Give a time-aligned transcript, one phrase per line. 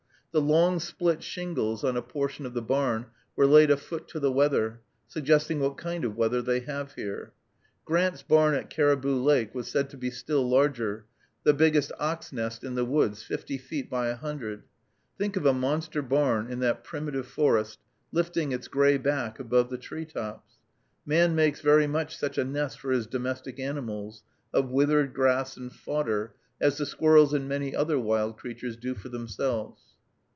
[0.33, 4.19] The long split shingles on a portion of the barn were laid a foot to
[4.21, 7.33] the weather, suggesting what kind of weather they have there.
[7.83, 11.05] Grant's barn at Caribou Lake was said to be still larger,
[11.43, 14.63] the biggest ox nest in the woods, fifty feet by a hundred.
[15.17, 17.79] Think of a monster barn in that primitive forest
[18.13, 20.53] lifting its gray back above the tree tops!
[21.05, 24.23] Man makes very much such a nest for his domestic animals,
[24.53, 29.09] of withered grass and fodder, as the squirrels and many other wild creatures do for
[29.09, 29.81] themselves.